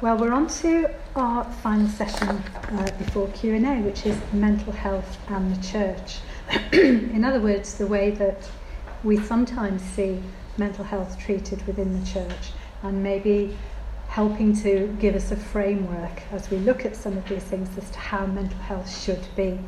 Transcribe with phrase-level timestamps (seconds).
[0.00, 5.52] Well, we're on to our final session uh, before Q&A, which is mental health and
[5.52, 6.18] the church.
[6.72, 8.48] In other words, the way that
[9.02, 10.22] we sometimes see
[10.56, 12.52] mental health treated within the church
[12.84, 13.58] and maybe
[14.06, 17.90] helping to give us a framework as we look at some of these things as
[17.90, 19.58] to how mental health should be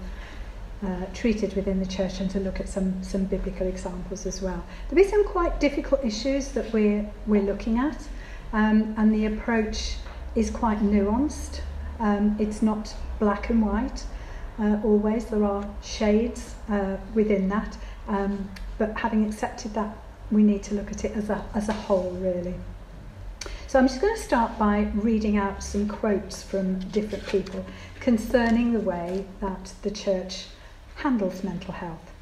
[0.86, 4.64] uh, treated within the church and to look at some, some biblical examples as well.
[4.88, 8.06] There'll be some quite difficult issues that we're, we're looking at
[8.52, 9.96] um, and the approach
[10.34, 11.60] is quite nuanced.
[11.98, 14.04] Um, it's not black and white.
[14.58, 17.76] Uh, always there are shades uh, within that,
[18.08, 19.96] um, but having accepted that,
[20.30, 22.54] we need to look at it as a, as a whole, really.
[23.66, 27.64] So I'm just going to start by reading out some quotes from different people
[28.00, 30.46] concerning the way that the church
[30.96, 32.12] handles mental health.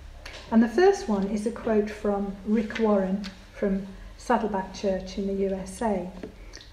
[0.50, 5.34] And the first one is a quote from Rick Warren from Saddleback Church in the
[5.34, 6.10] USA,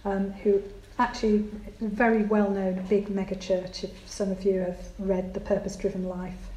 [0.04, 0.62] um, who
[0.98, 1.46] actually
[1.82, 3.84] a very well known big mega church.
[3.84, 6.50] If some of you have read The Purpose Driven Life,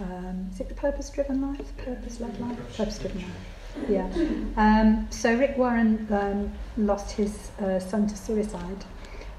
[0.00, 1.76] um, is it The Purpose Driven Life?
[1.78, 2.76] Purpose Led Life?
[2.76, 3.88] Purpose Driven Life.
[3.88, 4.08] Yeah.
[4.56, 8.84] Um, so Rick Warren um, lost his uh, son to suicide,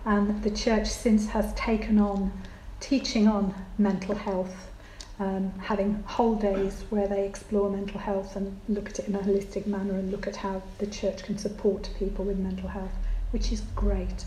[0.05, 2.31] and the church since has taken on
[2.79, 4.71] teaching on mental health.
[5.19, 9.19] Um, having whole days where they explore mental health and look at it in a
[9.19, 12.91] holistic manner and look at how the church can support people with mental health
[13.31, 14.25] which is great.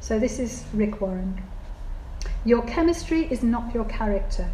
[0.00, 1.42] So this is Rick Warren.
[2.44, 4.50] Your chemistry is not your character.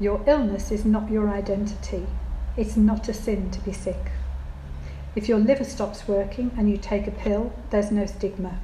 [0.00, 2.06] Your illness is not your identity.
[2.56, 4.10] It's not a sin to be sick.
[5.14, 8.58] If your liver stops working and you take a pill, there's no stigma.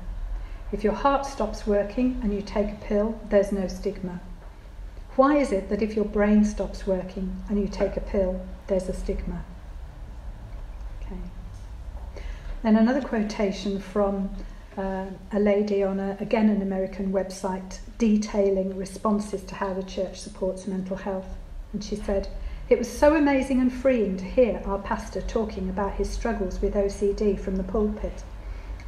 [0.72, 4.20] If your heart stops working and you take a pill, there's no stigma.
[5.16, 8.88] Why is it that if your brain stops working and you take a pill, there's
[8.88, 9.44] a stigma?
[12.62, 14.30] Then another quotation from
[14.76, 20.20] uh, a lady on a, again an American website detailing responses to how the church
[20.20, 21.36] supports mental health.
[21.72, 22.28] And she said,
[22.68, 26.74] It was so amazing and freeing to hear our pastor talking about his struggles with
[26.74, 28.24] OCD from the pulpit.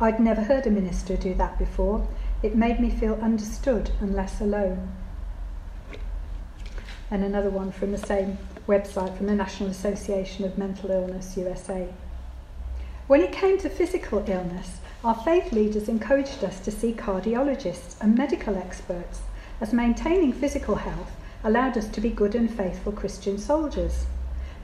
[0.00, 2.06] I'd never heard a minister do that before.
[2.42, 4.92] It made me feel understood and less alone.
[7.10, 11.88] And another one from the same website from the National Association of Mental Illness USA.
[13.08, 18.16] When it came to physical illness, our faith leaders encouraged us to see cardiologists and
[18.16, 19.22] medical experts,
[19.60, 21.10] as maintaining physical health
[21.42, 24.06] allowed us to be good and faithful Christian soldiers.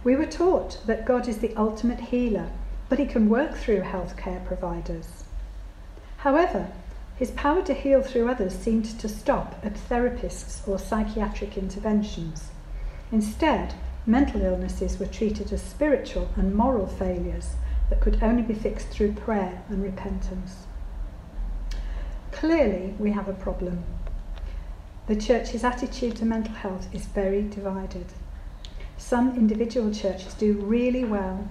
[0.05, 2.51] We were taught that God is the ultimate healer,
[2.89, 5.25] but he can work through healthcare providers.
[6.19, 6.69] However,
[7.17, 12.51] his power to heal through others seemed to stop at therapists or psychiatric interventions.
[13.11, 13.75] Instead,
[14.07, 17.57] mental illnesses were treated as spiritual and moral failures
[17.91, 20.67] that could only be fixed through prayer and repentance.
[22.33, 23.85] Clearly, we have a problem.
[25.07, 28.07] The church's attitude to mental health is very divided.
[28.99, 31.49] Some individual churches do really well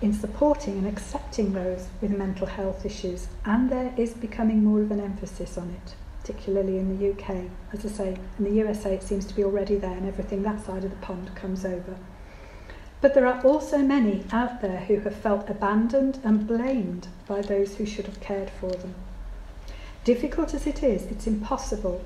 [0.00, 4.90] in supporting and accepting those with mental health issues, and there is becoming more of
[4.90, 7.50] an emphasis on it, particularly in the UK.
[7.72, 10.64] As I say, in the USA it seems to be already there, and everything that
[10.64, 11.96] side of the pond comes over.
[13.06, 17.76] But there are also many out there who have felt abandoned and blamed by those
[17.76, 18.96] who should have cared for them.
[20.02, 22.04] Difficult as it is, it's impossible,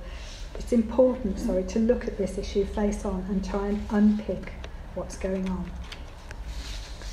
[0.56, 4.52] it's important, sorry, to look at this issue face on and try and unpick
[4.94, 5.70] what's going on.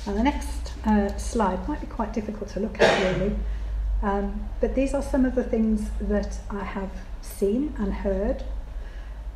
[0.06, 3.36] Now, the next uh, slide might be quite difficult to look at, really,
[4.02, 6.90] um, but these are some of the things that I have
[7.22, 8.44] seen and heard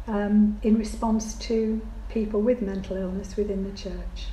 [0.06, 1.80] um, in response to
[2.10, 4.26] people with mental illness within the church.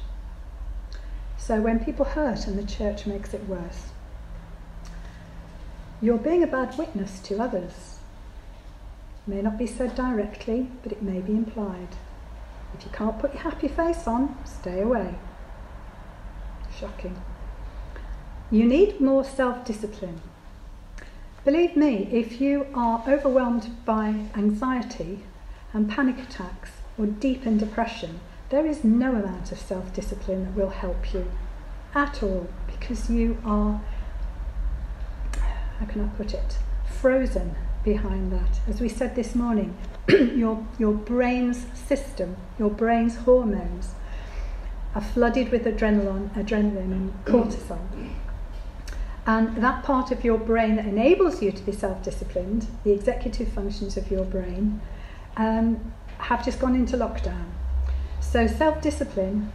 [1.50, 3.88] So when people hurt and the church makes it worse,
[6.00, 7.98] you're being a bad witness to others.
[9.26, 11.96] It may not be said directly, but it may be implied.
[12.76, 15.16] If you can't put your happy face on, stay away.
[16.80, 17.20] Shocking.
[18.52, 20.22] You need more self discipline.
[21.44, 25.23] Believe me, if you are overwhelmed by anxiety
[25.73, 28.20] and panic attacks, or deep in depression,
[28.50, 31.26] there is no amount of self discipline that will help you
[31.94, 33.82] at all because you are,
[35.80, 38.59] how can I put it, frozen behind that.
[38.68, 39.78] As we said this morning,
[40.09, 43.91] your, your brain's system, your brain's hormones
[44.96, 47.80] are flooded with adrenaline, adrenaline and cortisol.
[49.26, 53.50] And that part of your brain that enables you to be self disciplined, the executive
[53.50, 54.82] functions of your brain,
[55.38, 57.46] um, have just gone into lockdown.
[58.22, 59.52] So self discipline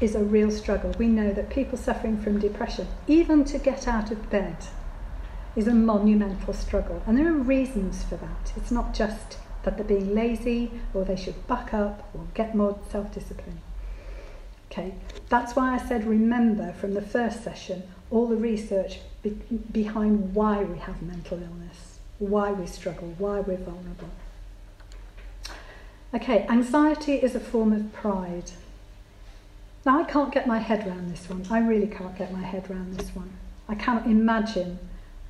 [0.00, 0.94] is a real struggle.
[0.98, 4.56] We know that people suffering from depression, even to get out of bed,
[5.56, 7.02] is a monumental struggle.
[7.06, 8.52] And there are reasons for that.
[8.56, 12.78] It's not just that they're being lazy or they should buck up or get more
[12.90, 13.60] self discipline.
[14.70, 14.94] Okay,
[15.28, 19.36] that's why I said remember from the first session all the research be-
[19.72, 24.10] behind why we have mental illness, why we struggle, why we're vulnerable.
[26.14, 28.52] Okay, anxiety is a form of pride.
[29.86, 31.46] Now, I can't get my head around this one.
[31.50, 33.30] I really can't get my head around this one.
[33.66, 34.78] I cannot imagine,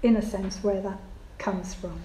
[0.03, 0.99] in a sense, where that
[1.39, 2.01] comes from.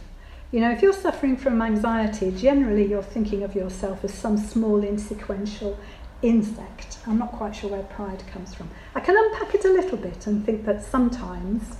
[0.51, 4.83] You know, if you're suffering from anxiety, generally you're thinking of yourself as some small,
[4.83, 5.77] insequential
[6.21, 6.99] insect.
[7.07, 8.69] I'm not quite sure where pride comes from.
[8.93, 11.77] I can unpack it a little bit and think that sometimes,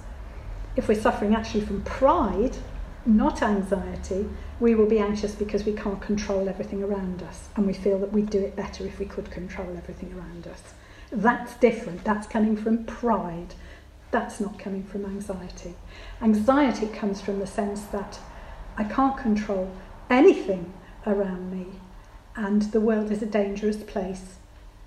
[0.76, 2.58] if we're suffering actually from pride,
[3.06, 4.28] not anxiety,
[4.60, 8.12] we will be anxious because we can't control everything around us and we feel that
[8.12, 10.74] we'd do it better if we could control everything around us.
[11.12, 12.04] That's different.
[12.04, 13.54] That's coming from pride.
[14.12, 15.76] That's not coming from anxiety.
[16.22, 18.20] Anxiety comes from the sense that
[18.78, 19.72] I can't control
[20.10, 20.74] anything
[21.06, 21.80] around me
[22.36, 24.36] and the world is a dangerous place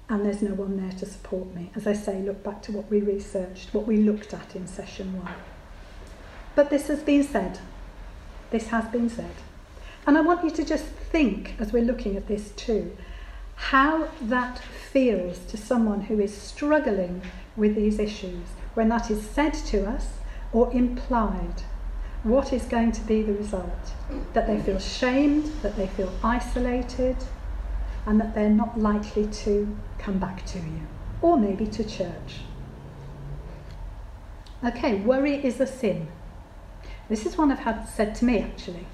[0.08, 1.70] and there's no one there to support me.
[1.76, 5.18] As I say, look back to what we researched, what we looked at in session
[5.22, 5.34] one.
[6.54, 7.60] But this has been said.
[8.50, 9.34] This has been said.
[10.06, 12.96] And I want you to just think, as we're looking at this too,
[13.56, 17.20] how that feels to someone who is struggling
[17.56, 20.06] with these issues when that is said to us
[20.52, 21.62] or implied.
[22.22, 23.92] What is going to be the result?
[24.32, 27.16] That they feel shamed, that they feel isolated,
[28.06, 30.80] and that they're not likely to come back to you,
[31.20, 32.40] or maybe to church.
[34.64, 36.08] Okay, worry is a sin.
[37.08, 38.86] This is one I've had said to me actually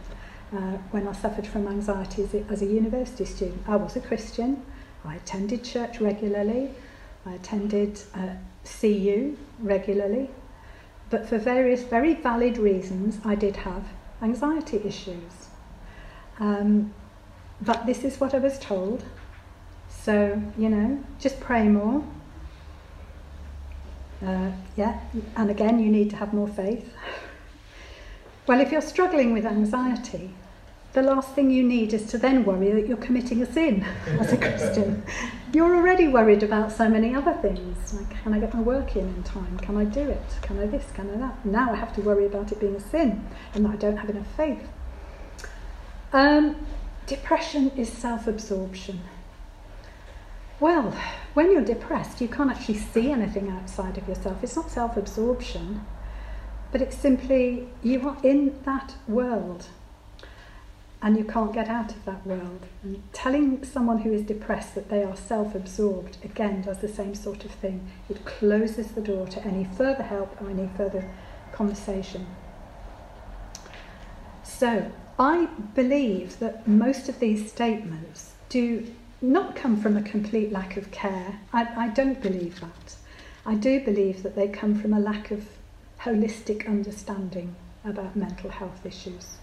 [0.53, 3.63] uh, when I suffered from anxiety as a, as a university student.
[3.67, 4.63] I was a Christian,
[5.05, 6.71] I attended church regularly,
[7.27, 8.35] I attended uh,
[8.65, 10.31] CU regularly,
[11.11, 13.85] but for various very valid reasons, I did have
[14.23, 15.49] anxiety issues.
[16.39, 16.95] Um,
[17.61, 19.05] but this is what I was told.
[19.89, 22.05] So, you know, just pray more.
[24.25, 25.01] Uh, yeah,
[25.37, 26.93] and again, you need to have more faith.
[28.46, 30.35] well, if you're struggling with anxiety,
[30.93, 33.82] the last thing you need is to then worry that you're committing a sin
[34.20, 35.02] as a Christian.
[35.52, 37.94] You're already worried about so many other things.
[37.94, 39.58] Like, can I get my work in in time?
[39.58, 40.23] Can I do it?
[40.43, 40.85] Can I this?
[40.93, 41.44] Can I that?
[41.44, 44.11] Now I have to worry about it being a sin and that I don't have
[44.11, 44.69] enough faith.
[46.12, 46.64] Um,
[47.06, 49.00] depression is self absorption.
[50.61, 50.96] Well,
[51.35, 54.44] when you're depressed, you can't actually see anything outside of yourself.
[54.44, 55.85] It's not self absorption,
[56.75, 59.67] but it's simply you are in that world
[61.00, 62.67] and you can't get out of that world.
[62.82, 67.15] And telling someone who is depressed that they are self absorbed, again, does the same
[67.15, 67.88] sort of thing.
[68.11, 71.09] It closes the door to any further help or any further
[71.53, 72.26] conversation.
[74.43, 75.47] So, I
[75.77, 78.93] believe that most of these statements do
[79.23, 81.38] not come from a complete lack of care.
[81.53, 82.97] I, I don't believe that.
[83.47, 85.47] I do believe that they come from a lack of
[86.05, 89.37] holistic understanding about mental health issues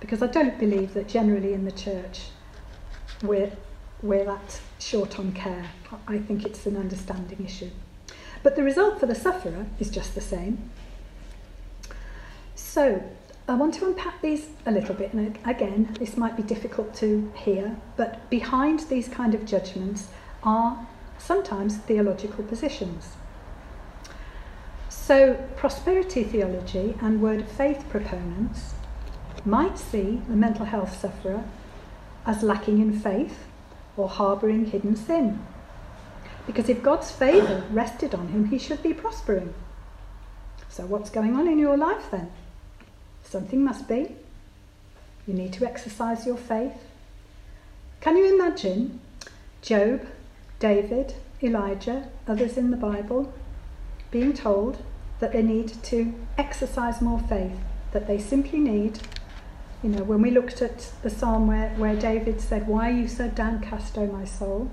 [0.00, 2.26] because I don't believe that generally in the church
[3.22, 3.50] we're,
[4.02, 5.70] we're that short on care.
[6.06, 7.70] I think it's an understanding issue.
[8.42, 10.70] But the result for the sufferer is just the same.
[12.54, 13.02] So
[13.48, 17.32] I want to unpack these a little bit, and again, this might be difficult to
[17.36, 20.08] hear, but behind these kind of judgments
[20.42, 20.86] are
[21.18, 23.16] sometimes theological positions.
[25.06, 28.74] So, prosperity theology and word of faith proponents
[29.44, 31.44] might see the mental health sufferer
[32.26, 33.44] as lacking in faith
[33.96, 35.46] or harbouring hidden sin.
[36.44, 39.54] Because if God's favour rested on him, he should be prospering.
[40.68, 42.32] So, what's going on in your life then?
[43.22, 44.16] Something must be.
[45.24, 46.82] You need to exercise your faith.
[48.00, 48.98] Can you imagine
[49.62, 50.04] Job,
[50.58, 53.32] David, Elijah, others in the Bible
[54.10, 54.82] being told
[55.20, 57.58] that they need to exercise more faith,
[57.92, 59.00] that they simply need
[59.82, 63.06] you know, when we looked at the psalm where, where David said, Why are you
[63.06, 64.70] so downcast, O my soul?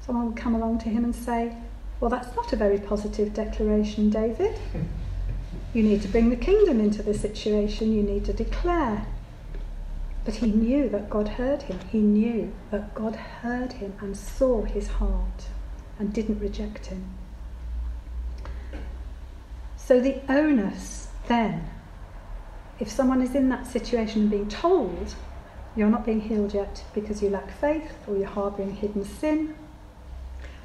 [0.00, 1.54] Someone would come along to him and say,
[2.00, 4.58] Well, that's not a very positive declaration, David.
[5.72, 9.06] You need to bring the kingdom into the situation, you need to declare.
[10.24, 11.78] But he knew that God heard him.
[11.92, 15.46] He knew that God heard him and saw his heart
[15.98, 17.04] and didn't reject him.
[19.84, 21.68] So the onus then
[22.78, 25.14] if someone is in that situation being told
[25.76, 29.54] you're not being healed yet because you lack faith or you're harbouring hidden sin,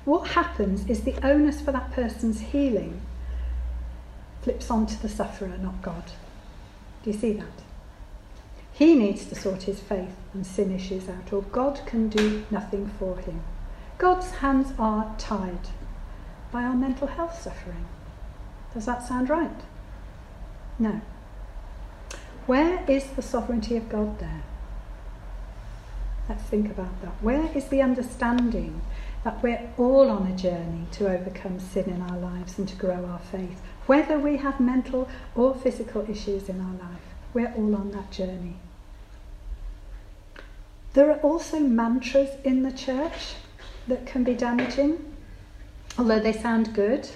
[0.05, 3.01] what happens is the onus for that person's healing
[4.41, 6.03] flips onto the sufferer, not God.
[7.03, 7.63] Do you see that?
[8.71, 12.91] He needs to sort his faith and sin issues out, or God can do nothing
[12.99, 13.41] for him.
[13.97, 15.69] God's hands are tied
[16.51, 17.85] by our mental health suffering.
[18.75, 19.61] Does that sound right?
[20.77, 21.01] No.
[22.45, 24.43] Where is the sovereignty of God there?
[26.27, 27.13] Let's think about that.
[27.21, 28.81] Where is the understanding
[29.23, 33.05] that we're all on a journey to overcome sin in our lives and to grow
[33.05, 33.61] our faith?
[33.85, 37.01] Whether we have mental or physical issues in our life,
[37.33, 38.57] we're all on that journey.
[40.93, 43.35] There are also mantras in the church
[43.87, 45.13] that can be damaging,
[45.97, 47.09] although they sound good.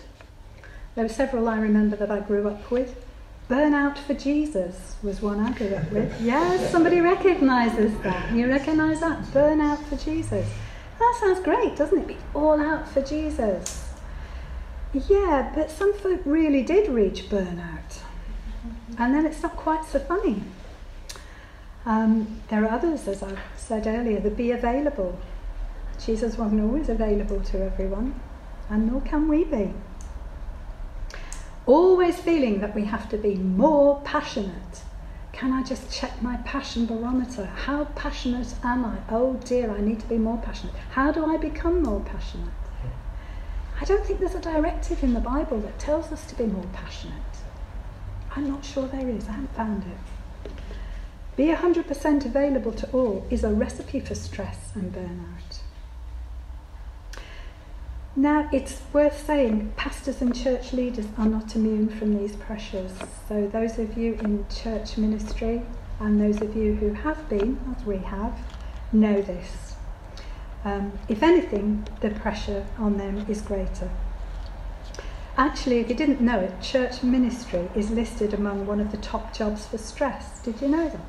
[1.00, 3.06] There were several I remember that I grew up with.
[3.50, 6.20] Burnout for Jesus was one I grew up with.
[6.20, 8.34] Yes, somebody recognises that.
[8.34, 9.24] You recognise that?
[9.28, 10.46] Burnout for Jesus.
[11.00, 12.06] That sounds great, doesn't it?
[12.06, 13.94] Be all out for Jesus.
[14.92, 18.02] Yeah, but some folk really did reach burnout.
[18.98, 20.44] And then it's not quite so funny.
[21.86, 25.18] Um, there are others, as I said earlier, that be available.
[26.06, 28.20] Jesus wasn't always available to everyone,
[28.70, 29.74] and nor can we be.
[31.66, 34.84] Always feeling that we have to be more passionate.
[35.32, 37.46] Can I just check my passion barometer?
[37.46, 38.98] How passionate am I?
[39.10, 40.76] Oh dear, I need to be more passionate.
[40.92, 42.54] How do I become more passionate?
[43.80, 46.66] I don't think there's a directive in the Bible that tells us to be more
[46.74, 47.14] passionate.
[48.36, 50.52] I'm not sure there is, I haven't found it.
[51.38, 55.60] Be 100% available to all is a recipe for stress and burnout.
[58.14, 62.94] Now, it's worth saying pastors and church leaders are not immune from these pressures.
[63.28, 65.62] So, those of you in church ministry
[66.00, 68.40] and those of you who have been, as we have,
[68.94, 69.76] know this.
[70.64, 73.92] Um, if anything, the pressure on them is greater.
[75.36, 79.34] Actually, if you didn't know it, church ministry is listed among one of the top
[79.34, 80.40] jobs for stress.
[80.40, 81.02] Did you know that?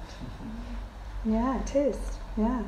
[1.25, 1.97] Yeah, it is.
[2.37, 2.65] Yeah.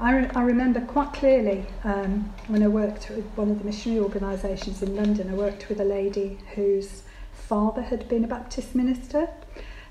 [0.00, 4.00] I, re- I remember quite clearly um, when I worked with one of the missionary
[4.00, 7.02] organisations in London, I worked with a lady whose
[7.34, 9.28] father had been a Baptist minister.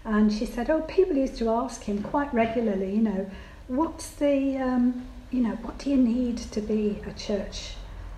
[0.04, 3.30] And she said, Oh, people used to ask him quite regularly, you know,
[3.68, 7.76] what's the, um, you know, what do you need to be a church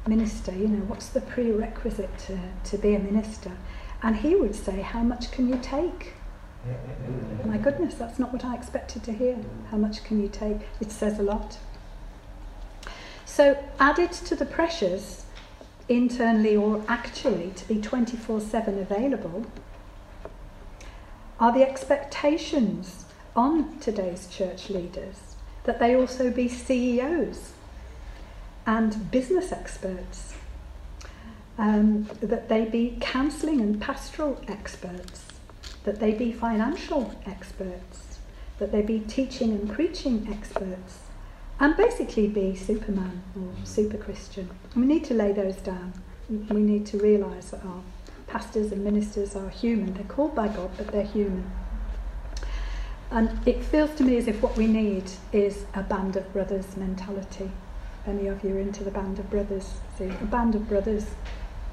[0.07, 0.53] minister?
[0.53, 3.51] You know, what's the prerequisite to, to be a minister?
[4.01, 6.13] And he would say, How much can you take?
[7.43, 9.38] My goodness, that's not what I expected to hear.
[9.71, 10.60] How much can you take?
[10.79, 11.57] It says a lot.
[13.33, 15.23] So, added to the pressures,
[15.88, 19.45] internally or actually, to be 24 7 available,
[21.39, 27.53] are the expectations on today's church leaders that they also be CEOs
[28.65, 30.33] and business experts,
[31.57, 35.27] um, that they be counselling and pastoral experts,
[35.85, 38.19] that they be financial experts,
[38.59, 41.00] that they be teaching and preaching experts,
[41.61, 44.49] and basically be Superman or super Christian.
[44.75, 45.93] We need to lay those down.
[46.27, 47.83] We need to realise that our
[48.25, 49.93] pastors and ministers are human.
[49.93, 51.51] They're called by God, but they're human.
[53.11, 56.75] And it feels to me as if what we need is a band of brothers
[56.77, 57.51] mentality.
[58.07, 61.05] Any of you are into the band of brothers, see, a band of brothers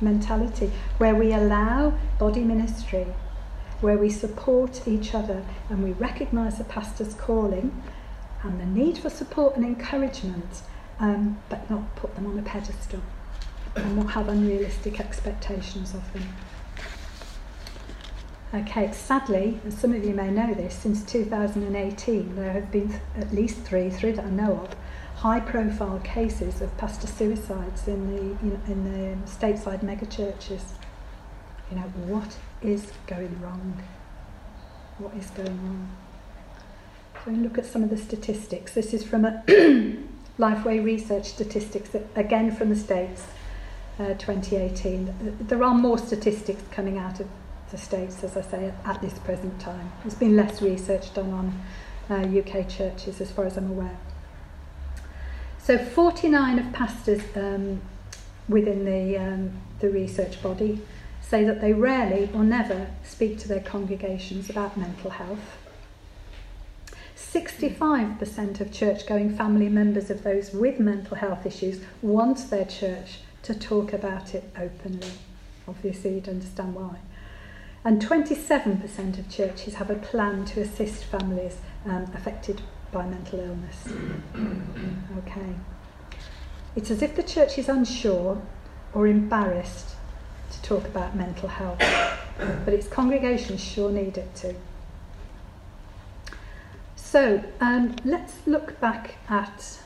[0.02, 3.06] mentality where we allow body ministry
[3.80, 7.82] where we support each other and we recognise the pastor's calling
[8.42, 10.62] and the need for support and encouragement,
[11.00, 13.00] um, but not put them on a pedestal
[13.74, 16.22] and not have unrealistic expectations of them.
[18.54, 23.32] Okay, sadly, and some of you may know this, since 2018 there have been at
[23.34, 24.74] least three, three that I know of,
[25.16, 30.62] high profile cases of pastor suicides in the, in the stateside megachurches.
[31.70, 33.82] You know, what is going wrong?
[34.96, 36.07] What is going on?
[37.28, 38.72] We look at some of the statistics.
[38.72, 39.42] This is from a
[40.38, 43.26] Lifeway Research statistics, again from the States,
[43.98, 45.36] uh, 2018.
[45.40, 47.28] There are more statistics coming out of
[47.70, 49.92] the States, as I say, at this present time.
[50.02, 51.60] There's been less research done on
[52.08, 53.98] uh, UK churches, as far as I'm aware.
[55.58, 57.82] So 49 of pastors um,
[58.48, 60.80] within the, um, the research body
[61.20, 65.57] say that they rarely or never speak to their congregations about mental health.
[67.18, 73.18] 65% of church going family members of those with mental health issues want their church
[73.42, 75.10] to talk about it openly.
[75.66, 76.98] Obviously, you'd understand why.
[77.84, 83.88] And 27% of churches have a plan to assist families um, affected by mental illness.
[85.18, 85.54] okay.
[86.76, 88.40] It's as if the church is unsure
[88.94, 89.96] or embarrassed
[90.52, 91.80] to talk about mental health.
[92.64, 94.54] but its congregations sure need it to.
[97.10, 99.78] So um, let's look back at.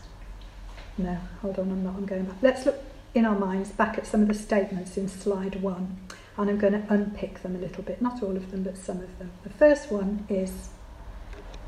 [0.99, 2.37] No, hold on, I'm not, I'm going back.
[2.43, 2.83] Let's look
[3.15, 6.01] in our minds back at some of the statements in slide one,
[6.37, 8.03] and I'm going to unpick them a little bit.
[8.03, 9.31] Not all of them, but some of them.
[9.45, 10.71] The first one is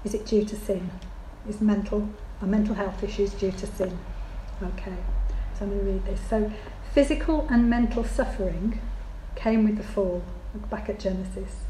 [0.02, 0.90] Is it due to sin?
[1.48, 2.08] Is mental,
[2.42, 3.96] are mental health issues due to sin?
[4.60, 4.96] Okay,
[5.56, 6.20] so I'm going to read this.
[6.28, 6.50] So,
[6.92, 8.80] physical and mental suffering
[9.36, 11.60] came with the fall, look back at Genesis,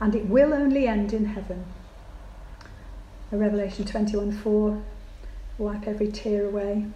[0.00, 1.66] and it will only end in heaven.
[3.32, 4.82] Revelation 21:4,
[5.56, 6.86] wipe every tear away.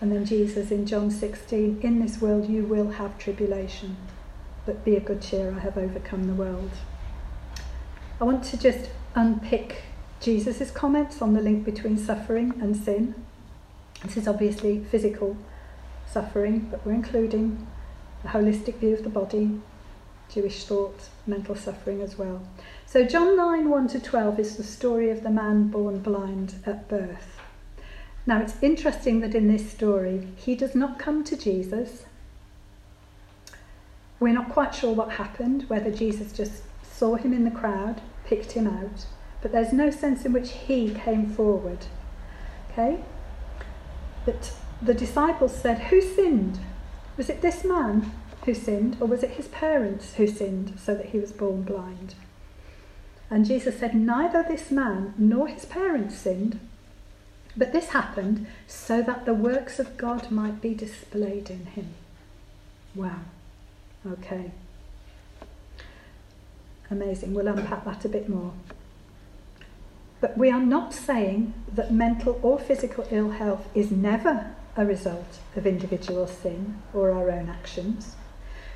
[0.00, 3.96] And then Jesus in John 16, in this world you will have tribulation,
[4.66, 6.70] but be of good cheer, I have overcome the world.
[8.20, 9.82] I want to just unpick
[10.20, 13.14] Jesus' comments on the link between suffering and sin.
[14.02, 15.36] This is obviously physical
[16.06, 17.66] suffering, but we're including
[18.24, 19.60] a holistic view of the body,
[20.32, 22.42] Jewish thought, mental suffering as well.
[22.86, 26.88] So, John 9 1 to 12 is the story of the man born blind at
[26.88, 27.40] birth.
[28.26, 32.04] Now, it's interesting that in this story, he does not come to Jesus.
[34.20, 38.52] We're not quite sure what happened, whether Jesus just saw him in the crowd, picked
[38.52, 39.06] him out,
[39.40, 41.86] but there's no sense in which he came forward.
[42.70, 43.02] Okay?
[44.26, 46.58] That the disciples said, Who sinned?
[47.16, 48.12] Was it this man
[48.44, 52.14] who sinned, or was it his parents who sinned so that he was born blind?
[53.30, 56.58] And Jesus said, Neither this man nor his parents sinned,
[57.56, 61.94] but this happened so that the works of God might be displayed in him.
[62.94, 63.20] Wow.
[64.06, 64.50] Okay.
[66.90, 67.34] Amazing.
[67.34, 68.52] We'll unpack that a bit more.
[70.20, 75.38] But we are not saying that mental or physical ill health is never a result
[75.56, 78.16] of individual sin or our own actions.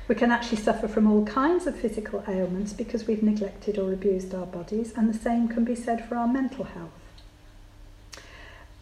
[0.07, 4.35] We can actually suffer from all kinds of physical ailments because we've neglected or abused
[4.35, 6.91] our bodies, and the same can be said for our mental health.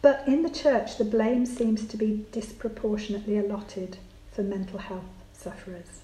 [0.01, 3.97] But in the church, the blame seems to be disproportionately allotted
[4.33, 6.01] for mental health sufferers.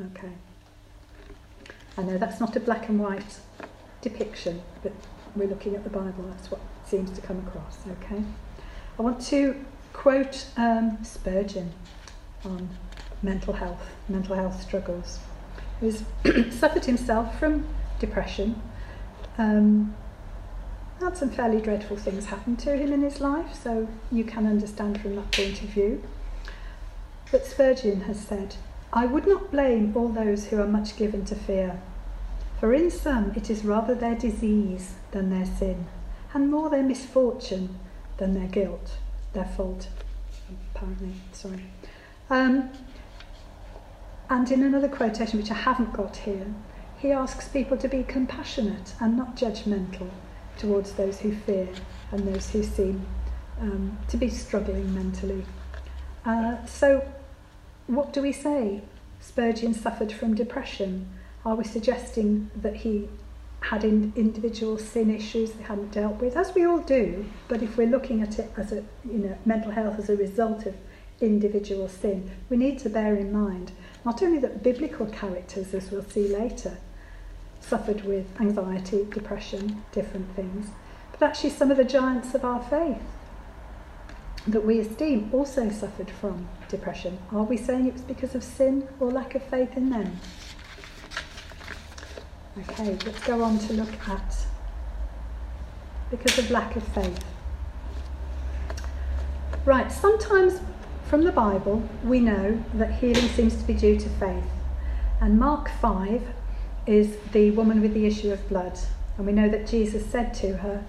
[0.00, 0.32] Okay.
[1.96, 3.38] I know that's not a black and white
[4.02, 4.92] depiction, but
[5.36, 8.22] we're looking at the Bible, that's what seems to come across, okay?
[8.98, 11.72] I want to quote um, Spurgeon
[12.44, 12.68] on
[13.22, 15.18] mental health, mental health struggles,
[15.80, 16.02] who's
[16.50, 17.66] suffered himself from
[17.98, 18.60] depression,
[19.38, 19.94] um,
[21.00, 25.00] had some fairly dreadful things happen to him in his life, so you can understand
[25.00, 26.02] from that point of view.
[27.30, 28.56] But Spurgeon has said,
[28.92, 31.80] I would not blame all those who are much given to fear,
[32.58, 35.86] for in some it is rather their disease than their sin,
[36.34, 37.78] and more their misfortune
[38.18, 38.98] than their guilt,
[39.32, 39.88] their fault,
[40.74, 41.64] apparently, sorry.
[42.28, 42.70] Um,
[44.30, 46.46] and in another quotation, which I haven't got here,
[46.98, 50.08] he asks people to be compassionate and not judgmental
[50.56, 51.68] towards those who fear
[52.12, 53.06] and those who seem
[53.60, 55.44] um, to be struggling mentally.
[56.24, 57.04] Uh, so,
[57.88, 58.82] what do we say?
[59.20, 61.10] Spurgeon suffered from depression.
[61.44, 63.08] Are we suggesting that he
[63.62, 67.26] had in, individual sin issues they hadn't dealt with, as we all do?
[67.48, 70.66] But if we're looking at it as a, you know, mental health as a result
[70.66, 70.74] of
[71.20, 73.72] individual sin, we need to bear in mind
[74.04, 76.78] not only that biblical characters, as we'll see later,
[77.60, 80.68] suffered with anxiety, depression, different things,
[81.12, 83.02] but actually some of the giants of our faith
[84.46, 87.18] that we esteem also suffered from depression.
[87.30, 90.18] Are we saying it was because of sin or lack of faith in them?
[92.58, 94.36] Okay, let's go on to look at
[96.10, 97.24] because of lack of faith.
[99.64, 100.60] Right, sometimes
[101.10, 104.44] from the Bible we know that healing seems to be due to faith.
[105.20, 106.22] And Mark 5
[106.86, 108.78] is the woman with the issue of blood.
[109.18, 110.84] And we know that Jesus said to her,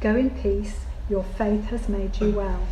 [0.00, 2.68] Go in peace, your faith has made you well.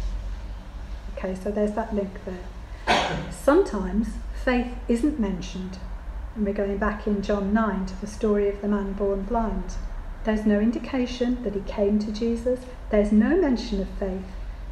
[1.18, 3.26] Okay, so there's that link there.
[3.32, 4.10] Sometimes
[4.44, 5.78] faith isn't mentioned
[6.36, 9.74] and we're going back in John 9 to the story of the man born blind.
[10.22, 14.22] There's no indication that he came to Jesus, there's no mention of faith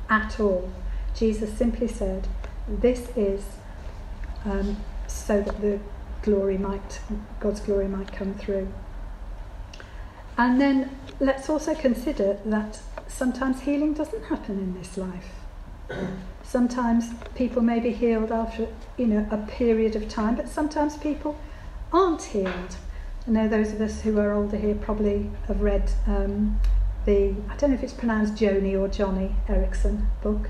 [0.08, 0.70] at all.
[1.16, 2.26] Jesus simply said,
[2.68, 3.44] This is
[4.44, 5.78] um, so that the
[6.22, 7.00] glory might,
[7.40, 8.68] God's glory might come through.
[10.36, 15.30] And then let's also consider that sometimes healing doesn't happen in this life.
[16.42, 21.38] Sometimes people may be healed after, you know, a period of time, but sometimes people
[21.92, 22.76] aren't healed.
[23.26, 26.60] I know those of us who are older here probably have read um,
[27.04, 30.48] the, I don't know if it's pronounced Joni or Johnny Eareckson book.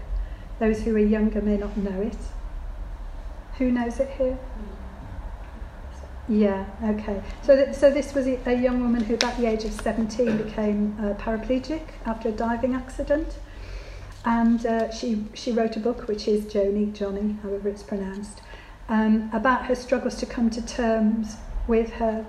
[0.59, 2.17] Those who are younger may not know it.
[3.59, 4.39] Who knows it here?
[6.29, 7.23] Yeah, okay.
[7.43, 10.97] So, th- so this was a young woman who, at the age of 17, became
[10.99, 13.37] uh, paraplegic after a diving accident.
[14.25, 18.41] And uh, she, she wrote a book, which is Joni, Johnny, however it's pronounced,
[18.89, 21.37] um, about her struggles to come to terms
[21.67, 22.25] with her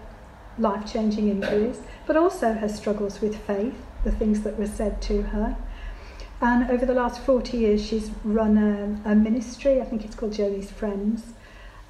[0.57, 5.21] life changing injuries, but also her struggles with faith, the things that were said to
[5.23, 5.55] her.
[6.41, 10.33] And over the last 40 years, she's run a, a ministry, I think it's called
[10.33, 11.33] Joni's Friends,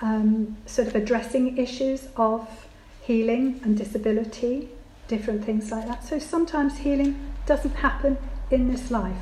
[0.01, 2.67] um, sort of addressing issues of
[3.01, 4.69] healing and disability,
[5.07, 6.03] different things like that.
[6.03, 8.17] So sometimes healing doesn't happen
[8.51, 9.17] in this life.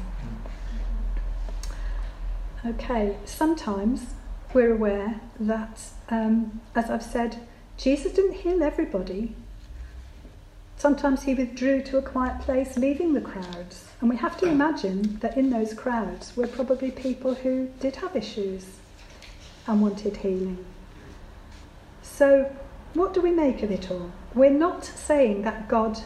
[2.66, 4.06] Okay, sometimes
[4.54, 7.46] we're aware that, um, as I've said,
[7.78, 9.36] Jesus didn't heal everybody.
[10.78, 13.88] Sometimes he withdrew to a quiet place, leaving the crowds.
[14.02, 18.16] And we have to imagine that in those crowds were probably people who did have
[18.16, 18.66] issues
[19.66, 20.66] and wanted healing.
[22.02, 22.54] So,
[22.94, 24.12] what do we make of it all?
[24.36, 26.00] We're not saying that God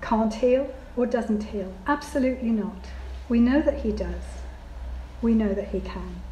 [0.00, 1.72] can't heal or doesn't heal.
[1.86, 2.86] Absolutely not.
[3.28, 4.22] We know that He does.
[5.22, 6.22] We know that He can.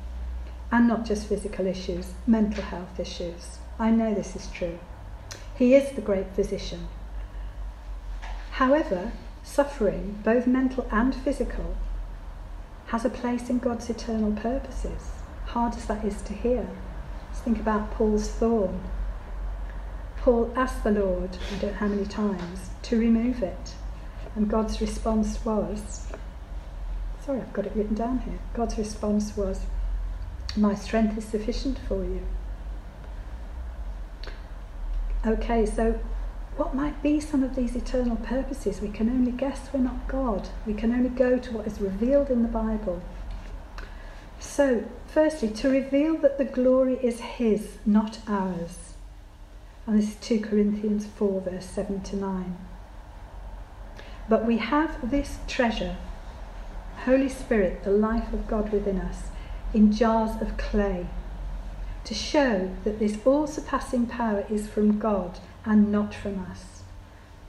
[0.71, 3.59] And not just physical issues, mental health issues.
[3.79, 4.79] I know this is true.
[5.57, 6.89] He is the great physician.
[8.59, 9.13] However,
[9.45, 11.77] suffering, both mental and physical,
[12.87, 15.13] has a place in God's eternal purposes,
[15.47, 16.67] hard as that is to hear.
[17.29, 18.81] Let's think about Paul's thorn.
[20.17, 23.75] Paul asked the Lord, I don't know how many times, to remove it.
[24.35, 26.09] And God's response was,
[27.25, 28.41] sorry, I've got it written down here.
[28.55, 29.67] God's response was,
[30.57, 32.27] My strength is sufficient for you.
[35.25, 36.01] Okay, so
[36.59, 38.81] what might be some of these eternal purposes?
[38.81, 40.49] We can only guess we're not God.
[40.67, 43.01] We can only go to what is revealed in the Bible.
[44.41, 48.95] So, firstly, to reveal that the glory is His, not ours.
[49.87, 52.59] And this is 2 Corinthians 4, verse 7 to 9.
[54.29, 55.97] But we have this treasure,
[57.05, 59.29] Holy Spirit, the life of God within us,
[59.73, 61.07] in jars of clay
[62.05, 66.83] to show that this all surpassing power is from God and not from us.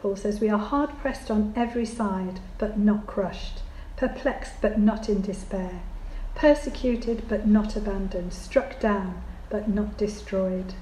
[0.02, 3.62] Paul says, We are hard pressed on every side, but not crushed,
[3.96, 5.82] perplexed, but not in despair,
[6.36, 10.74] persecuted, but not abandoned, struck down, but not destroyed.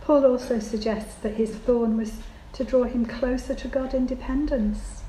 [0.00, 2.18] Paul also suggests that his thorn was
[2.54, 5.02] to draw him closer to God in dependence.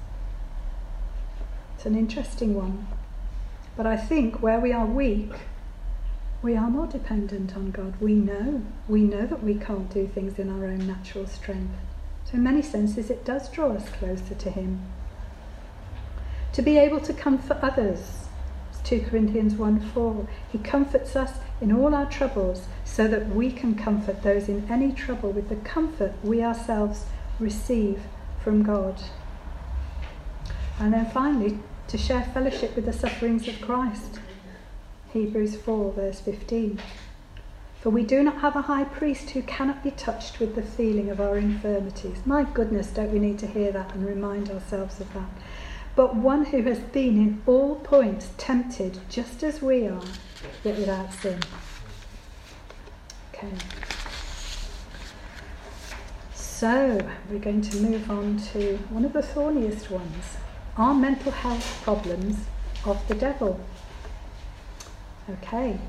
[1.75, 2.87] It's an interesting one.
[3.75, 5.31] But I think where we are weak,
[6.41, 7.99] we are more dependent on God.
[7.99, 8.63] We know.
[8.87, 11.73] We know that we can't do things in our own natural strength.
[12.23, 14.81] So, in many senses, it does draw us closer to Him.
[16.53, 18.25] To be able to comfort others.
[18.85, 20.27] 2 Corinthians 1 4.
[20.51, 24.93] He comforts us in all our troubles so that we can comfort those in any
[24.93, 27.05] trouble with the comfort we ourselves
[27.39, 28.01] receive
[28.41, 29.01] from God.
[30.79, 34.19] And then finally, to share fellowship with the sufferings of Christ.
[35.13, 36.79] Hebrews 4, verse 15.
[37.81, 41.09] For we do not have a high priest who cannot be touched with the feeling
[41.09, 42.25] of our infirmities.
[42.25, 45.29] My goodness, don't we need to hear that and remind ourselves of that?
[45.95, 50.03] But one who has been in all points tempted just as we are,
[50.63, 51.39] yet without sin.
[53.33, 53.53] Okay.
[56.33, 60.37] So, we're going to move on to one of the thorniest ones.
[60.77, 62.45] our mental health problems
[62.85, 63.59] of the devil?
[65.29, 65.79] Okay.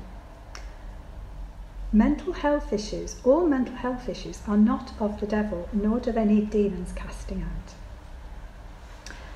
[1.91, 6.25] Mental health issues, all mental health issues, are not of the devil, nor do they
[6.25, 7.73] need demons casting out.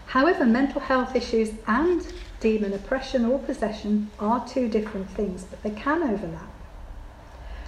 [0.07, 2.05] However, mental health issues and
[2.39, 6.49] demon oppression or possession are two different things, but they can overlap.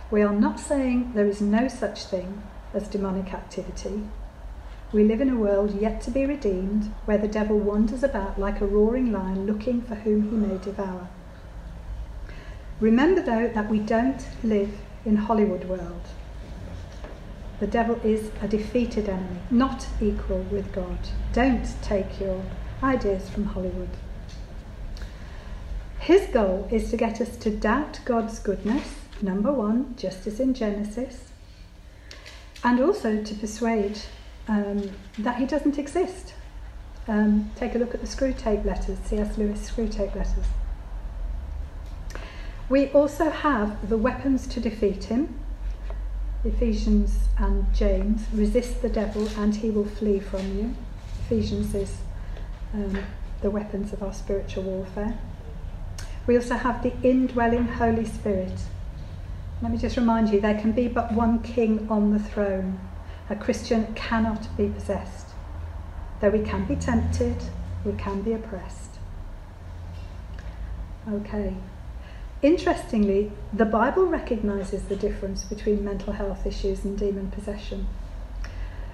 [0.09, 4.03] We are not saying there is no such thing as demonic activity.
[4.93, 8.61] We live in a world yet to be redeemed where the devil wanders about like
[8.61, 11.09] a roaring lion looking for whom he may devour.
[12.79, 14.71] Remember, though, that we don't live
[15.05, 16.01] in Hollywood world.
[17.59, 20.99] The devil is a defeated enemy, not equal with God.
[21.33, 22.43] Don't take your
[22.83, 23.89] ideas from Hollywood.
[25.99, 28.87] His goal is to get us to doubt God's goodness,
[29.23, 31.31] number one, just as in Genesis,
[32.63, 33.99] and also to persuade
[34.47, 36.35] um, that he doesn't exist.
[37.07, 39.35] Um, take a look at the Screwtape letters, C.S.
[39.37, 40.45] Lewis Screwtape letters.
[42.69, 45.39] We also have the weapons to defeat him.
[46.43, 50.75] Ephesians and James resist the devil and he will flee from you.
[51.25, 51.97] Ephesians is
[52.73, 52.99] um,
[53.41, 55.17] the weapons of our spiritual warfare.
[56.25, 58.59] We also have the indwelling Holy Spirit.
[59.61, 62.79] Let me just remind you there can be but one king on the throne.
[63.29, 65.27] A Christian cannot be possessed.
[66.19, 67.37] Though we can be tempted,
[67.85, 68.91] we can be oppressed.
[71.09, 71.55] Okay.
[72.43, 77.87] Interestingly, the Bible recognizes the difference between mental health issues and demon possession.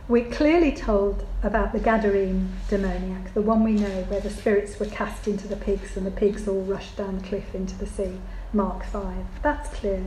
[0.08, 4.86] We're clearly told about the Gadarene demoniac, the one we know where the spirits were
[4.86, 8.20] cast into the pigs and the pigs all rushed down the cliff into the sea.
[8.54, 9.26] Mark 5.
[9.42, 10.04] That's clear.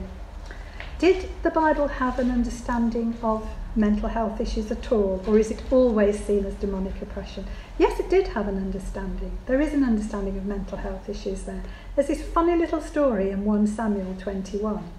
[0.99, 3.47] Did the Bible have an understanding of
[3.77, 7.47] mental health issues at all, or is it always seen as demonic oppression?
[7.79, 9.39] Yes, it did have an understanding.
[9.47, 11.63] There is an understanding of mental health issues there.
[11.95, 14.91] There's this funny little story in 1 Samuel 21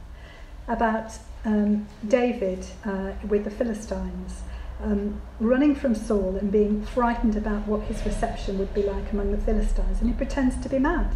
[0.67, 1.11] about
[1.45, 4.41] um, David uh, with the Philistines.
[4.83, 9.31] Um, running from Saul and being frightened about what his reception would be like among
[9.31, 11.15] the Philistines, and he pretends to be mad.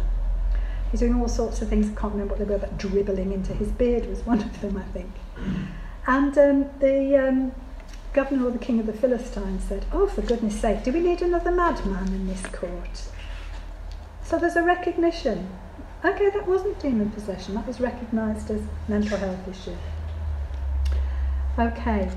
[0.90, 3.54] He's doing all sorts of things, I can't remember what they were, but dribbling into
[3.54, 5.10] his beard was one of them, I think.
[6.06, 7.52] And um, the um,
[8.12, 11.22] governor or the king of the Philistines said, Oh, for goodness sake, do we need
[11.22, 13.08] another madman in this court?
[14.22, 15.48] So there's a recognition.
[16.04, 19.76] Okay, that wasn't demon possession, that was recognised as mental health issue.
[21.58, 22.10] Okay,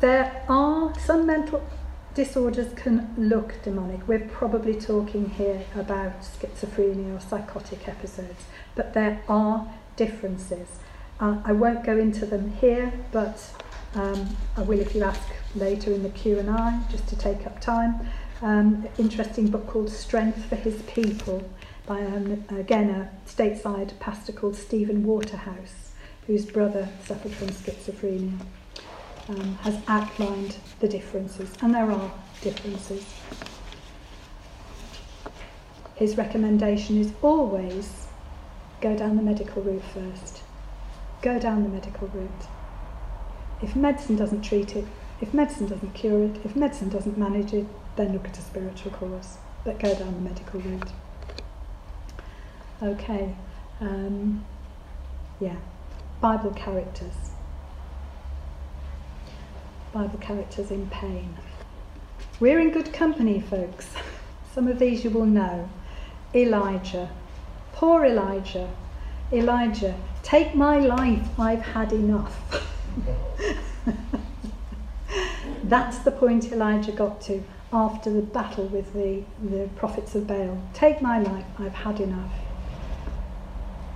[0.00, 1.66] there are some mental
[2.12, 4.06] disorders can look demonic.
[4.06, 10.78] We're probably talking here about schizophrenia or psychotic episodes, but there are differences.
[11.20, 13.46] Uh, I won't go into them here, but
[13.94, 15.20] um, I will if you ask
[15.54, 18.08] later in the Q&A, just to take up time.
[18.40, 21.46] Um, interesting book called Strength for His People
[21.84, 25.92] by, um, again, a stateside pastor called Steven Waterhouse,
[26.26, 28.38] whose brother suffered from schizophrenia
[29.28, 33.04] um, has outlined the differences, and there are differences.
[35.96, 38.06] His recommendation is always
[38.80, 40.39] go down the medical route first.
[41.22, 42.46] Go down the medical route.
[43.62, 44.86] If medicine doesn't treat it,
[45.20, 48.92] if medicine doesn't cure it, if medicine doesn't manage it, then look at a spiritual
[48.92, 49.36] cause.
[49.64, 50.90] But go down the medical route.
[52.82, 53.34] Okay.
[53.80, 54.46] Um,
[55.40, 55.56] yeah.
[56.22, 57.14] Bible characters.
[59.92, 61.36] Bible characters in pain.
[62.38, 63.90] We're in good company, folks.
[64.54, 65.68] Some of these you will know.
[66.34, 67.10] Elijah.
[67.72, 68.70] Poor Elijah.
[69.32, 72.64] Elijah, take my life, I've had enough.
[75.64, 80.60] That's the point Elijah got to after the battle with the, the prophets of Baal.
[80.74, 82.32] Take my life, I've had enough.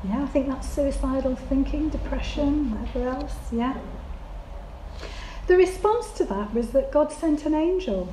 [0.05, 3.35] Yeah, I think that's suicidal thinking, depression, whatever else.
[3.51, 3.77] Yeah.
[5.49, 8.13] The response to that was that God sent an angel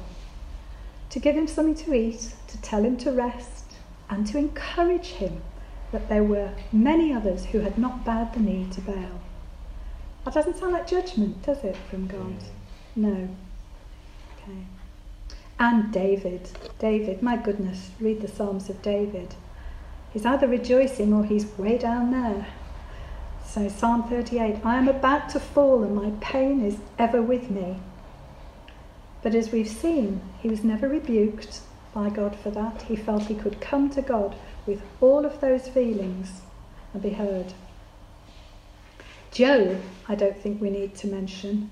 [1.11, 3.65] to give him something to eat, to tell him to rest,
[4.09, 5.43] and to encourage him
[5.91, 9.21] that there were many others who had not bowed the knee to Baal.
[10.23, 12.35] That doesn't sound like judgment, does it, from God?
[12.95, 13.29] No.
[14.37, 14.65] Okay.
[15.59, 16.49] And David.
[16.79, 19.35] David, my goodness, read the Psalms of David.
[20.13, 22.47] He's either rejoicing or he's way down there.
[23.45, 27.79] So, Psalm 38 I am about to fall, and my pain is ever with me.
[29.21, 31.61] But as we've seen, he was never rebuked
[31.93, 32.83] by God for that.
[32.83, 36.41] He felt he could come to God with all of those feelings
[36.93, 37.53] and be heard.
[39.31, 41.71] Job, I don't think we need to mention.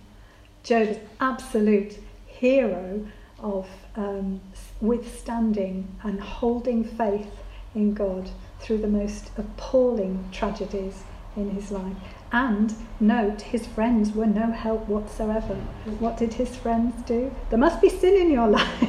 [0.63, 3.05] Job is absolute hero
[3.39, 4.41] of um,
[4.81, 7.31] withstanding and holding faith
[7.75, 11.03] in God through the most appalling tragedies
[11.35, 11.95] in his life.
[12.31, 15.55] And note, his friends were no help whatsoever.
[15.99, 17.33] What did his friends do?
[17.49, 18.83] There must be sin in your life.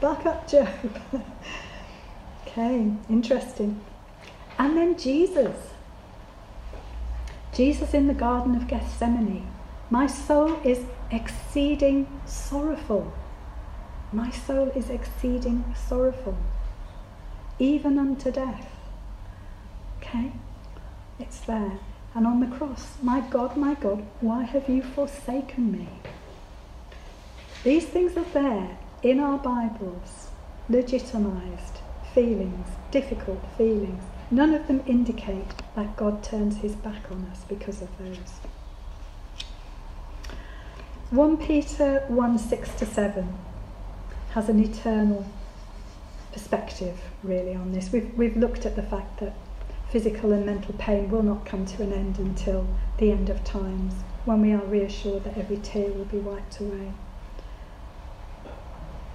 [0.00, 0.68] Back up, Job.
[2.52, 3.80] okay, interesting.
[4.58, 5.56] And then Jesus.
[7.52, 9.46] Jesus in the Garden of Gethsemane.
[9.90, 13.12] My soul is exceeding sorrowful.
[14.12, 16.36] My soul is exceeding sorrowful,
[17.58, 18.70] even unto death.
[19.98, 20.32] Okay?
[21.18, 21.78] It's there.
[22.14, 25.88] And on the cross, my God, my God, why have you forsaken me?
[27.64, 30.28] These things are there in our Bibles,
[30.68, 31.71] legitimized
[32.14, 34.02] feelings, difficult feelings.
[34.30, 38.40] None of them indicate that God turns his back on us because of those.
[41.10, 43.34] 1 Peter 1 6 to 7
[44.30, 45.26] has an eternal
[46.32, 47.92] perspective, really, on this.
[47.92, 49.34] We've, we've looked at the fact that
[49.90, 53.92] physical and mental pain will not come to an end until the end of times,
[54.24, 56.92] when we are reassured that every tear will be wiped away.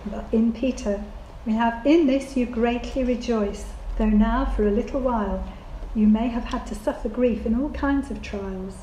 [0.06, 1.04] But in Peter,
[1.48, 5.48] we have, In this you greatly rejoice, though now for a little while
[5.96, 8.80] you may have had to suffer grief in all kinds of trials.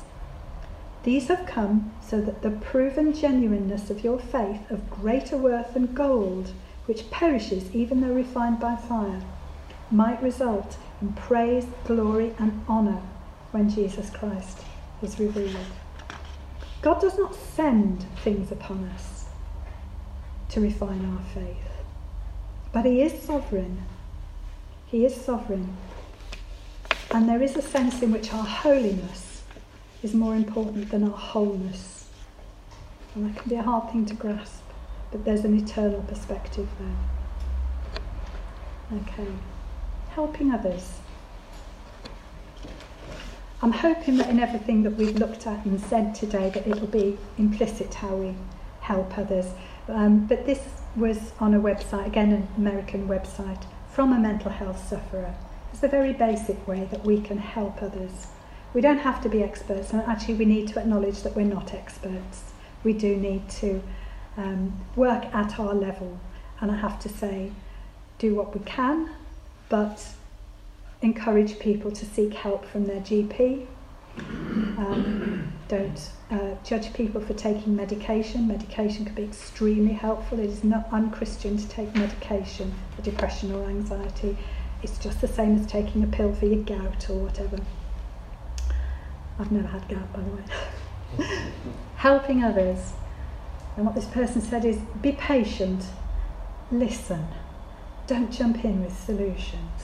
[1.03, 5.93] These have come so that the proven genuineness of your faith, of greater worth than
[5.93, 6.53] gold,
[6.87, 9.21] which perishes even though refined by fire,
[9.91, 13.03] might result in praise, glory, and honour
[13.51, 14.61] when Jesus Christ
[15.03, 15.55] is revealed.
[16.81, 19.25] God does not send things upon us
[20.49, 21.74] to refine our faith,
[22.75, 23.83] but He is sovereign.
[24.87, 25.77] He is sovereign.
[27.09, 29.43] And there is a sense in which our holiness
[30.03, 32.09] is more important than our wholeness.
[33.15, 34.61] And that can be a hard thing to grasp,
[35.09, 36.67] but there's an eternal perspective
[38.91, 38.99] there.
[38.99, 39.31] Okay.
[40.09, 40.99] Helping others.
[43.61, 47.17] I'm hoping that in everything that we've looked at and said today that it'll be
[47.37, 48.35] implicit how we
[48.81, 49.45] help others.
[49.87, 50.59] Um, but this
[50.95, 55.35] was on a website, again an American website, from a mental health sufferer.
[55.73, 58.27] It's a very basic way that we can help others.
[58.73, 61.73] We don't have to be experts, and actually we need to acknowledge that we're not
[61.73, 62.53] experts.
[62.83, 63.81] We do need to
[64.37, 66.19] um, work at our level,
[66.59, 67.51] and I have to say,
[68.17, 69.09] do what we can,
[69.69, 70.05] but
[71.01, 73.67] encourage people to seek help from their GP.
[74.17, 78.47] Um, don't uh, judge people for taking medication.
[78.47, 80.39] Medication can be extremely helpful.
[80.39, 84.37] It is not unchristian to take medication for depression or anxiety.
[84.83, 87.57] It's just the same as taking a pill for your gout or whatever.
[89.39, 91.41] I've never had gout, by the way.
[91.95, 92.93] Helping others.
[93.75, 95.85] And what this person said is be patient,
[96.71, 97.27] listen,
[98.07, 99.83] don't jump in with solutions.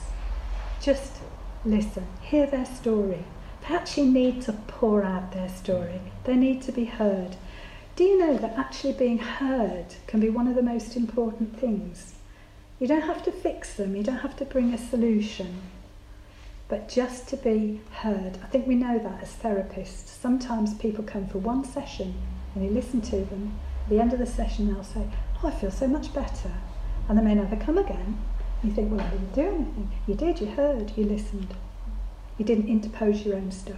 [0.80, 1.18] Just
[1.64, 3.24] listen, hear their story.
[3.68, 7.36] Actually need to pour out their story, they need to be heard.
[7.96, 12.14] Do you know that actually being heard can be one of the most important things?
[12.78, 15.62] You don't have to fix them, you don't have to bring a solution,
[16.68, 18.38] but just to be heard.
[18.42, 20.08] I think we know that as therapists.
[20.08, 22.14] Sometimes people come for one session
[22.54, 23.58] and you listen to them.
[23.84, 25.06] At the end of the session, they'll say,
[25.42, 26.52] Oh, I feel so much better.
[27.08, 28.18] And they may never come again
[28.62, 29.90] you think, well, I didn't do anything.
[30.06, 31.54] You did, you heard, you listened.
[32.42, 33.76] You didn't interpose your own stuff.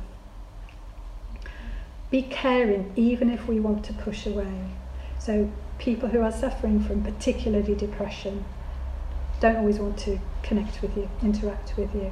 [2.11, 4.71] Be caring, even if we want to push away.
[5.19, 8.47] So, people who are suffering from particularly depression
[9.39, 12.11] don't always want to connect with you, interact with you,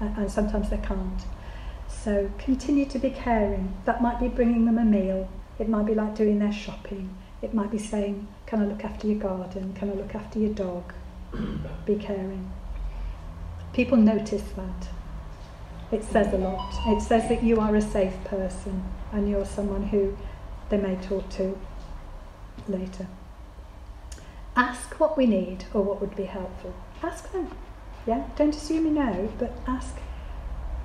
[0.00, 1.20] and sometimes they can't.
[1.86, 3.74] So, continue to be caring.
[3.84, 7.52] That might be bringing them a meal, it might be like doing their shopping, it
[7.52, 9.74] might be saying, Can I look after your garden?
[9.74, 10.94] Can I look after your dog?
[11.84, 12.50] be caring.
[13.74, 14.88] People notice that.
[15.92, 16.72] It says a lot.
[16.86, 20.16] It says that you are a safe person and you're someone who
[20.68, 21.58] they may talk to
[22.68, 23.08] later.
[24.54, 26.74] Ask what we need or what would be helpful.
[27.02, 27.50] Ask them.
[28.06, 28.28] Yeah?
[28.36, 29.96] Don't assume you know, but ask,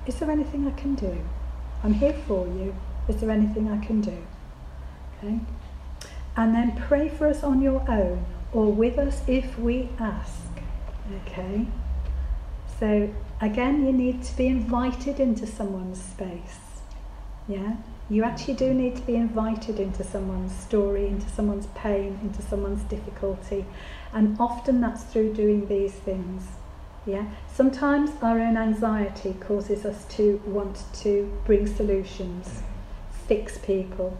[0.06, 1.24] is there anything I can do?
[1.84, 2.74] I'm here for you.
[3.08, 4.16] Is there anything I can do?
[5.18, 5.40] Okay?
[6.36, 10.40] And then pray for us on your own or with us if we ask.
[11.26, 11.66] Okay?
[12.80, 16.58] So, again, you need to be invited into someone's space.
[17.48, 17.76] Yeah?
[18.08, 22.82] You actually do need to be invited into someone's story, into someone's pain, into someone's
[22.84, 23.64] difficulty.
[24.12, 26.44] And often that's through doing these things.
[27.04, 27.26] Yeah?
[27.52, 32.62] Sometimes our own anxiety causes us to want to bring solutions,
[33.26, 34.16] fix people,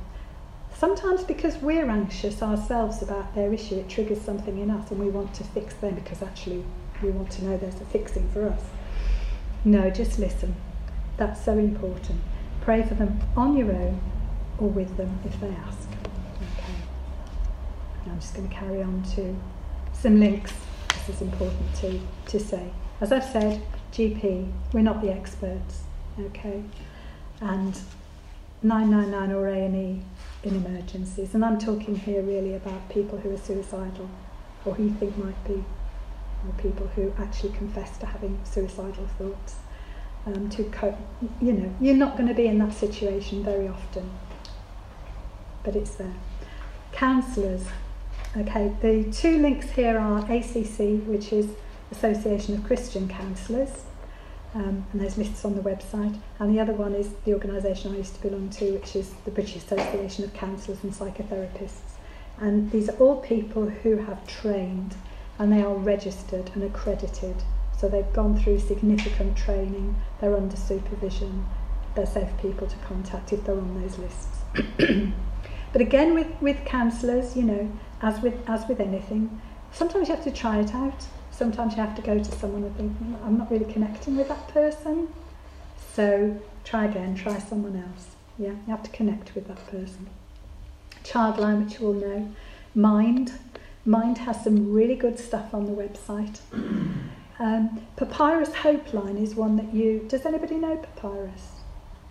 [0.79, 5.09] Sometimes because we're anxious ourselves about their issue, it triggers something in us and we
[5.09, 6.62] want to fix them because actually
[7.02, 8.61] we want to know there's a fixing for us.
[9.66, 10.55] No, just listen.
[11.16, 12.20] That's so important.
[12.61, 14.00] Pray for them on your own
[14.59, 15.88] or with them if they ask.
[16.57, 16.72] Okay.
[18.07, 19.37] I'm just going to carry on to
[19.92, 20.52] some links.
[20.90, 22.70] This is important to, to say.
[23.00, 23.61] As I've said,
[23.92, 25.83] GP, we're not the experts,
[26.20, 26.62] okay?
[27.40, 27.76] And
[28.62, 30.00] 999 or A&E
[30.44, 31.35] in emergencies.
[31.35, 34.09] And I'm talking here really about people who are suicidal
[34.64, 35.64] or who you think might be,
[36.44, 39.57] or people who actually confess to having suicidal thoughts.
[40.27, 40.96] Um, to cope,
[41.40, 44.10] you know, you're not going to be in that situation very often,
[45.63, 46.15] but it's there.
[46.90, 47.65] Counsellors,
[48.37, 51.50] okay, the two links here are ACC, which is
[51.92, 53.85] Association of Christian Counsellors,
[54.54, 56.19] um, and there's lists on the website.
[56.38, 59.31] And the other one is the organisation I used to belong to, which is the
[59.31, 61.94] British Association of Counsellors and Psychotherapists.
[62.38, 64.94] And these are all people who have trained
[65.38, 67.37] and they are registered and accredited.
[67.78, 71.46] So they've gone through significant training, they're under supervision,
[71.94, 74.38] they're safe people to contact if they're on those lists.
[75.72, 77.70] but again, with, with counsellors, you know,
[78.02, 79.40] as with, as with anything,
[79.72, 81.06] sometimes you have to try it out
[81.37, 84.28] sometimes you have to go to someone and think, hmm, I'm not really connecting with
[84.28, 85.08] that person.
[85.92, 88.16] So try again, try someone else.
[88.38, 90.08] Yeah, you have to connect with that person.
[91.04, 92.34] Childline, which you all know.
[92.74, 93.32] Mind.
[93.87, 96.40] Mind has some really good stuff on the website.
[97.38, 100.04] Um, Papyrus Hopeline is one that you.
[100.08, 101.52] Does anybody know Papyrus?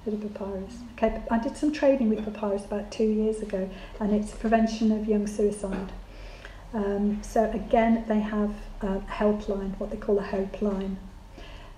[0.08, 0.76] Of Papyrus?
[0.94, 3.70] Okay, I did some training with Papyrus about two years ago,
[4.00, 5.92] and it's prevention of young suicide.
[6.74, 10.98] Um, so again, they have a helpline, what they call a hope line,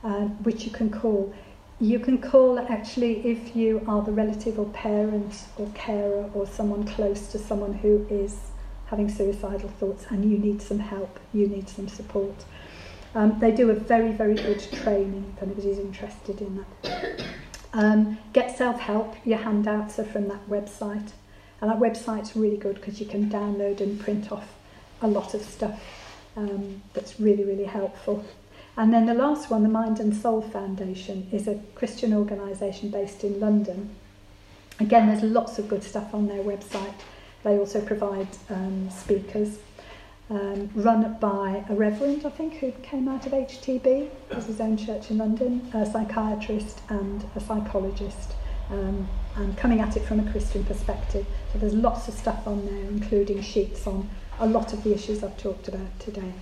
[0.04, 1.34] um, which you can call.
[1.80, 6.86] You can call actually if you are the relative or parent or carer or someone
[6.86, 8.38] close to someone who is
[8.88, 12.46] having suicidal thoughts and you need some help, you need some support.
[13.16, 17.26] Um, they do a very, very good training if anybody's interested in that.
[17.74, 21.12] Um, get self-help, your handouts are from that website.
[21.60, 24.54] And that website's really good because you can download and print off
[25.02, 25.82] a lot of stuff
[26.36, 28.24] um, that's really, really helpful.
[28.78, 33.24] And then the last one, the Mind and Soul Foundation, is a Christian organisation based
[33.24, 33.96] in London.
[34.80, 36.94] Again, there's lots of good stuff on their website.
[37.48, 39.60] They also provide um, speakers
[40.30, 44.76] um, run by a reverend, I think, who came out of HTB, has his own
[44.76, 48.34] church in London, a psychiatrist and a psychologist,
[48.70, 51.26] um, and coming at it from a Christian perspective.
[51.54, 54.10] So there's lots of stuff on there, including sheets on
[54.42, 56.34] a lot of the issues I've talked about today.